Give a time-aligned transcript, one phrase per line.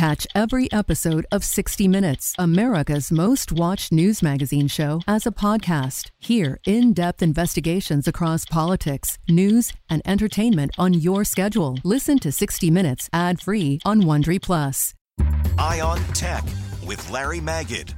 [0.00, 6.08] Catch every episode of 60 Minutes, America's most watched news magazine show, as a podcast.
[6.18, 11.76] Hear in depth investigations across politics, news, and entertainment on your schedule.
[11.84, 14.94] Listen to 60 Minutes ad free on Wondery Plus.
[15.58, 16.44] Eye on Tech
[16.86, 17.92] with Larry Magid.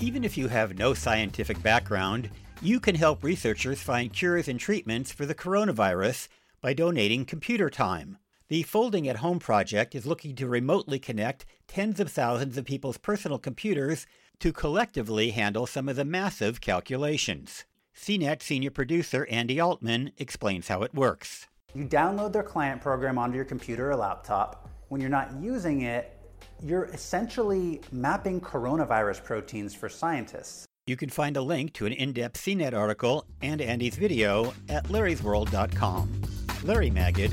[0.00, 2.28] Even if you have no scientific background,
[2.60, 6.28] you can help researchers find cures and treatments for the coronavirus
[6.60, 8.18] by donating computer time.
[8.50, 12.96] The Folding at Home project is looking to remotely connect tens of thousands of people's
[12.96, 14.06] personal computers
[14.40, 17.66] to collectively handle some of the massive calculations.
[17.94, 21.46] CNET senior producer Andy Altman explains how it works.
[21.74, 24.70] You download their client program onto your computer or laptop.
[24.88, 26.18] When you're not using it,
[26.62, 30.64] you're essentially mapping coronavirus proteins for scientists.
[30.86, 34.84] You can find a link to an in depth CNET article and Andy's video at
[34.84, 36.22] larrysworld.com.
[36.64, 37.32] Larry Magid,